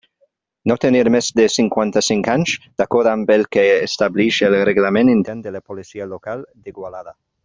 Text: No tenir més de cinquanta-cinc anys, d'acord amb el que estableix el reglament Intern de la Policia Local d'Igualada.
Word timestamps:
No 0.69 0.75
tenir 0.85 1.03
més 1.15 1.27
de 1.39 1.43
cinquanta-cinc 1.55 2.29
anys, 2.37 2.55
d'acord 2.83 3.11
amb 3.11 3.33
el 3.37 3.43
que 3.57 3.65
estableix 3.73 4.39
el 4.51 4.57
reglament 4.71 5.13
Intern 5.17 5.45
de 5.49 5.53
la 5.57 5.63
Policia 5.73 6.09
Local 6.15 6.43
d'Igualada. 6.65 7.15